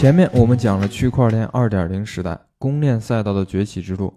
[0.00, 4.14] 前面我们讲了区块链2.0时代公链赛道的崛起之路，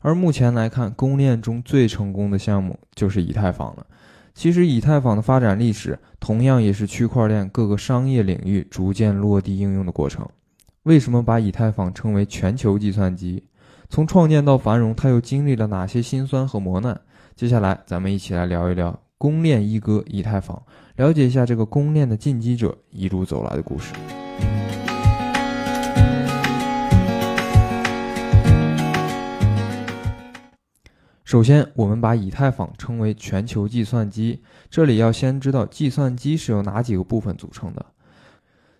[0.00, 3.86] 而目前来看，公链中最成功的项目就是以太坊了。
[4.34, 10.26] 其实，以太坊的发展历史同样也是区块链各个商业领域逐渐落地应用的过程。
[10.84, 13.44] 为什么把以太坊称为全球计算机？
[13.90, 16.98] 从创建到繁荣，它又经历了哪些辛酸和磨难？
[17.34, 20.62] 接下来，咱们一起来聊一聊公链一哥以太坊，
[20.96, 23.92] 了解一下这个公链的进击者一路走来的故事。
[31.26, 34.40] 首先，我们把以太坊称为全球计算机。
[34.70, 37.84] 这里要先知道计算机是由哪几个部分组成的。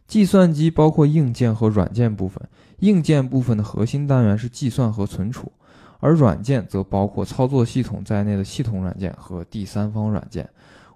[0.07, 2.41] 计算机包括硬件和软件部分，
[2.79, 5.51] 硬件部分的核心单元是计算和存储，
[5.99, 10.49] 而软件则包括操作系统在内的系统软件和第三方软件。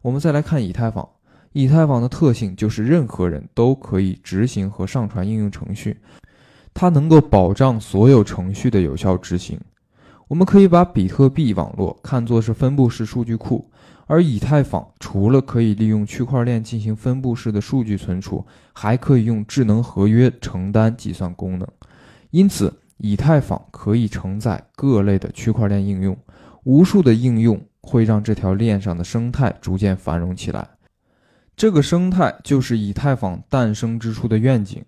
[0.02, 1.08] 我们再来看以太坊，
[1.50, 5.98] 以太坊的特性就是任何人都可以执行和上传应用程序，
[6.72, 9.60] 它能够保障所有程序的有效执行。
[10.30, 13.68] 我们可以把比特币网络看作是分布式数据库，
[14.06, 21.66] 而以太坊除了可以利用区块链进行分布式的数据存储，还可以用智能合约承担计算功能。
[22.30, 26.16] 因此，以太坊可以承载各类的区块链应用，
[26.62, 30.64] 无数的应用会让这条链上的生态逐渐繁荣起来。
[31.56, 34.84] 这个生态就是以太坊诞生之初的愿景。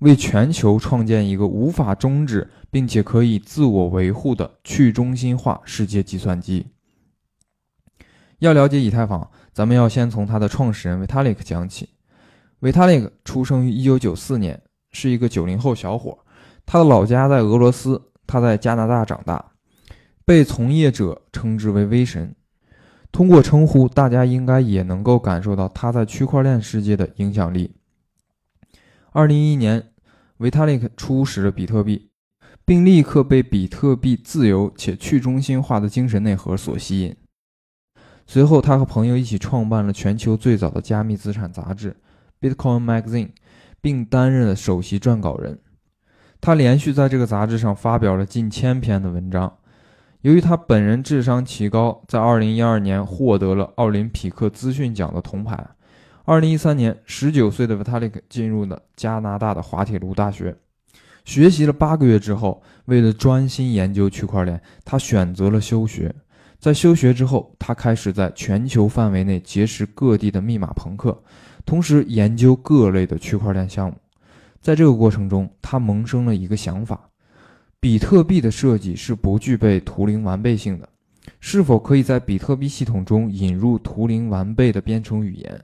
[0.00, 6.66] 为全球创建一个无法终止并且可以自我维护的去中心化世界计算机。
[8.40, 11.88] 要了解以太坊，咱们要先从它的创始人 Vitalik 讲起。
[12.60, 16.18] Vitalik 出生于1994年，是一个90后小伙。
[16.66, 19.52] 他的老家在俄罗斯，他在加拿大长大，
[20.24, 22.34] 被从业者称之为“威神”。
[23.12, 27.75] 通过称呼，大家应该也能够感受到他在区块链世界的影响力。
[29.16, 29.82] 二零一一年，
[30.36, 32.10] 维塔利克初识了比特币，
[32.66, 37.16] 并立刻被比特币自由且去中心化的精神内核所吸引。
[38.26, 41.96] 随后，他和朋友一起创办了全球最早的加密资产杂志
[42.46, 43.28] 《Bitcoin Magazine》，
[43.80, 45.60] 并担任了首席撰稿人。
[46.38, 49.56] 他连续在这个杂志上发表了近千篇的文章。
[50.20, 55.66] 由于他本人智商奇高，在二零一二年获得了奥林匹克资讯奖的铜牌。
[56.28, 60.56] 二零一三年，十九岁的 Vitalik 进入了加拿大的滑铁卢大学，
[61.24, 66.12] 学习了八个月之后，为了专心研究区块链，他选择了休学。
[66.58, 71.16] 在休学之后，他开始在全球范围内结识各地的密码朋克，
[71.64, 73.94] 同时研究各类的区块链项目。
[74.60, 77.08] 在这个过程中，他萌生了一个想法：
[77.78, 80.88] 比特币的设计是不具备图灵完备性的，
[81.38, 85.62] 是否可以在比特币系统中引入图灵完备的编程语言？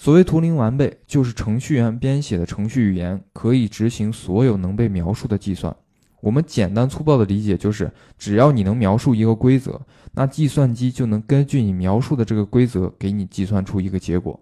[0.00, 5.76] 所谓图灵完备，就是程序员编写的程序语言可以执行所有能被描述的计算。
[6.22, 9.78] 我们简单粗暴的理解就是，只要你能描述一个规则，
[10.14, 14.40] 那计算机就能根据你描述的这个规则给你计算出一个结果。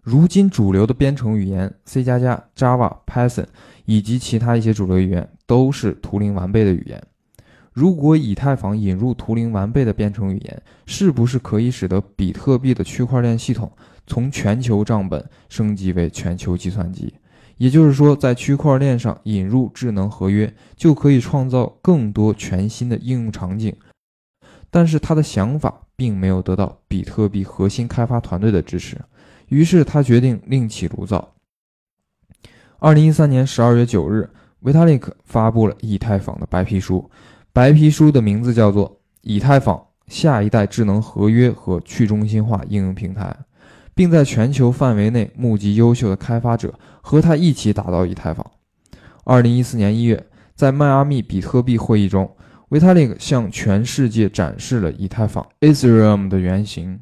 [0.00, 3.46] 如今主流的编程语言 C 加加、Java、Python
[3.84, 7.02] 以及其他一些主流语言都是图灵完备的语言。
[7.72, 13.72] 如果以太坊引入图灵完备的编程语言，是不是可以使得比特币的区块链系统？
[14.06, 17.14] 从全球账本升级为全球计算机，
[17.56, 23.74] 也就是说，在区块链上引入智能合约，就可以创造更多全新的应用场景。
[24.70, 28.96] 但是他的想法并没有得到比特币核心开发团队的支持，
[29.48, 31.34] 于是他决定另起炉灶。
[32.78, 34.30] 二零一三年十二月九日，
[34.60, 37.10] 维塔利克发布了以太坊的白皮书，
[37.52, 38.88] 白皮书的名字叫做
[39.22, 43.36] 《以太坊下一代智能合约和去中心化应用平台》。
[44.00, 46.72] 并在全球范围内募集优秀的开发者，
[47.02, 48.50] 和他一起打造以太坊。
[49.24, 52.34] 二零一四年一月，在迈阿密比特币会议中，
[52.70, 56.98] 维塔利克向全世界展示了以太坊 Ethereum 的原型。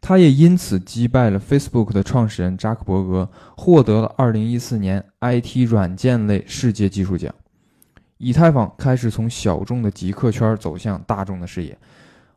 [0.00, 7.34] 他也因此击败了 Facebook 的创始人扎克伯格，获得了二零一四年 IT 软件类世界技术奖。
[8.16, 11.76] 以太坊开始从小众的极客圈走向大众的视野。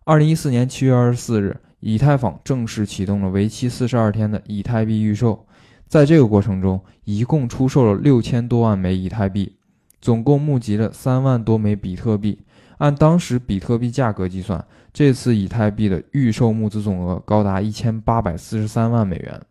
[0.03, 1.55] 二零一四年七月二十四日。
[1.79, 5.45] 以太坊正式启动了为期四十二天的以太币预售，
[5.87, 9.57] 在这个过程中，一共出售了六千多万枚以太币，
[10.01, 12.39] 总共募集了三万多枚比特币。
[12.79, 19.41] 按当时比特币价格计算，这次以太币的预售募资总额高达一千八百四十三万美元。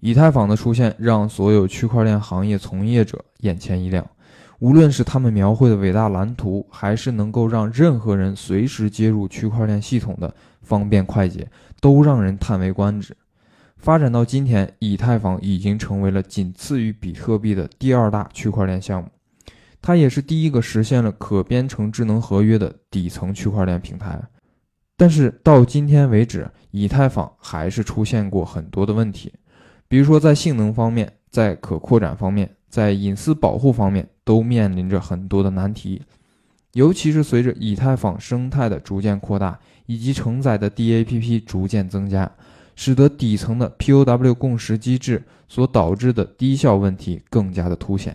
[0.00, 4.04] 以太坊的出现让所有区块链行业从业者眼前一亮。
[4.58, 11.46] 无论是他们描绘的伟大蓝图，还是能够让任何人随时接入区块链系统的方便快捷，
[11.80, 13.16] 都让人叹为观止。
[13.76, 19.08] 发展到今天，以太坊已经成为了仅次于比特币的第二大区块链项目。
[19.82, 24.20] 它也是第一个实现了可编程智能合约的底层区块链平台。
[24.96, 29.30] 但是到今天为止，以太坊还是出现过很多的问题，
[29.86, 36.02] 比如说在性能方面，在可扩展方面，在隐私保护方面都面临着很多的难题。
[36.74, 42.30] 尤其是随着以太坊生态的逐渐扩大，以及承载的 DAPP 逐渐增加。
[42.78, 48.14] 使得底层的 POW 共识机制所导致的低效问题更加的凸显。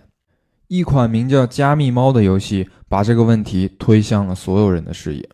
[0.68, 5.28] 一款名叫《加密猫》的游戏把这个问题推向了所有人的视野。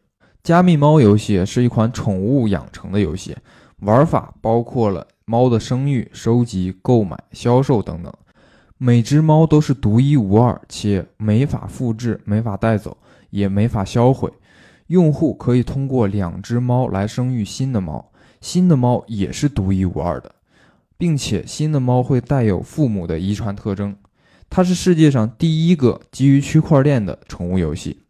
[0.44, 3.36] 加密猫游戏是一款宠物养成的游戏，
[3.82, 8.14] 玩法包括了猫的生育、收集、购买、销售等等。
[8.78, 12.96] 每只猫都是独一无二，且没法复制、没法带走、
[13.32, 14.32] 也没法销毁。
[14.88, 18.12] 用户可以通过两只猫来生育新的猫。
[18.40, 20.36] 新的猫也是独一无二的，
[20.96, 23.96] 并且新的猫会带有父母的遗传特征。
[24.48, 28.04] 它是世界上第一个基于区块链的宠物游戏。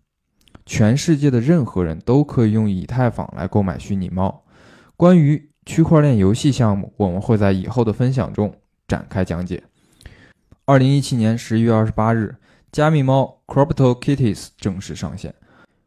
[0.65, 4.43] 全世界的任何人都可以用以太坊来购买虚拟猫。
[4.97, 8.53] 关于区块链游戏项目，我们会在以后的分享中
[8.85, 9.63] 展开讲解。
[10.69, 12.35] 二零一七年十一月二十八日，
[12.73, 15.33] 加密猫 Crypto Kitties 正式上线，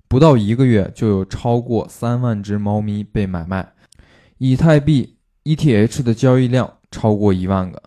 [0.09, 3.75] 不到一个月就有超过三万只猫咪被买卖。
[4.39, 7.83] 以太币 ETH 的交易量超过一万个，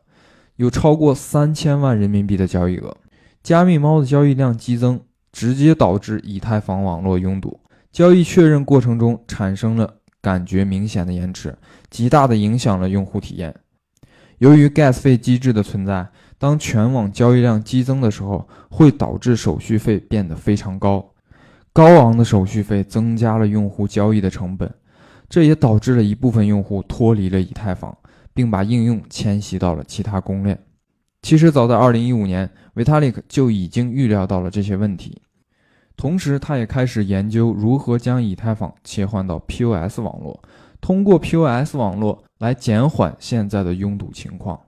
[0.57, 2.95] 有超过三千万人民币的交易额。
[3.41, 5.01] 加密猫的交易量激增，
[5.31, 7.59] 直接导致以太坊网络拥堵，
[7.91, 11.57] 交易确认过程中产生了感觉明显的延迟，
[11.89, 13.55] 极大的影响了用户体验。
[14.37, 16.07] 由于 Gas 费机制的存在，
[16.43, 21.13] 当全网交易量激增的时候，会导致手续费变得非常高，
[21.71, 24.69] 高昂的手续费增加了用户交易的成本。
[25.29, 27.97] 这也导致了一部分用户脱离了以太坊，
[28.33, 30.61] 并把应用迁徙到了其他公链。
[31.21, 35.21] 其实早在2015年，Vitalik 就已经预料到了这些问题，
[35.95, 40.43] 同时他也开始研究如何将以太坊切换到 POS 网络，
[40.81, 44.59] 通过 POS 网络来减缓现在的拥堵情况。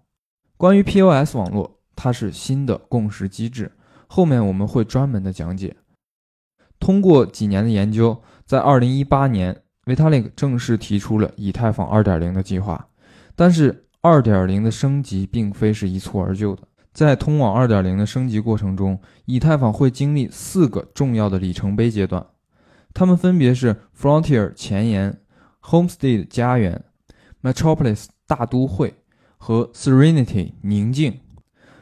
[0.57, 3.72] 关于 POS 网络，它是新的共识机制，
[4.07, 5.75] 后面我们会专门的讲解。
[6.80, 9.62] 通过几年的研究，在2018年。
[9.86, 12.88] Vitalik 正式提出了以太坊2.0的计划，
[13.36, 16.63] 但是2.0的升级并非是一蹴而就的。
[16.92, 22.25] 在通往2.0的升级过程中，以太坊会经历四个重要的里程碑阶段，
[22.96, 25.22] 它们分别是 Frontier 前沿、
[25.62, 26.84] Homestead 家园、
[27.44, 28.92] Metropolis 大都会
[29.38, 31.20] 和 Serenity 宁静。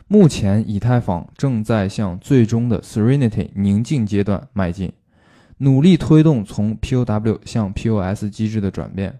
[0.08, 4.92] 目前，以太坊正在向最终的 Serenity 宁静阶段迈进。
[5.58, 9.20] 努力推动从 POW 向 POS 机制的转变，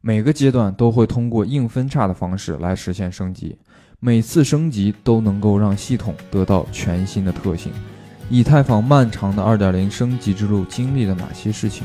[0.00, 3.58] 每个阶段都会通过硬分叉的方式来实现升级，
[3.98, 7.72] 每次升级都能够让系统得到全新的特性。
[8.28, 11.84] 以太坊漫长的2.0升级之路经历了哪些事情，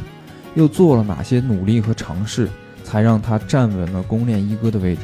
[0.53, 2.47] 又做了哪些努力和尝试，
[2.83, 5.01] 才让它站稳了公链一哥的位置？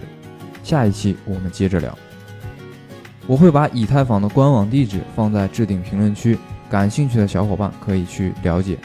[0.63, 1.97] 下一期我们接着聊。
[3.27, 6.37] 我会把以太坊的官网地址放在置顶评论区。
[6.69, 8.77] 感兴趣的小伙伴可以去了解，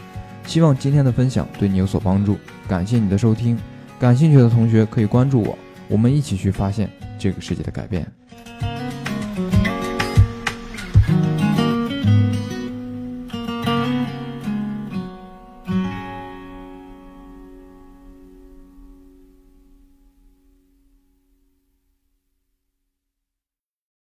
[0.45, 2.37] 希望今天的分享对你有所帮助。
[2.67, 3.57] 感谢你的收听，
[3.99, 5.57] 感兴趣的同学可以关注我，
[5.87, 8.05] 我们一起去发现这个世界的改变。